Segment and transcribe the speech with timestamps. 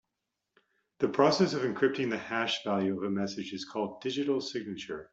[0.97, 5.09] The process of encrypting the hash value of a message is called digital signature.